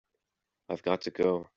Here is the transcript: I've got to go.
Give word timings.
I've 0.69 0.83
got 0.83 1.01
to 1.01 1.11
go. 1.11 1.47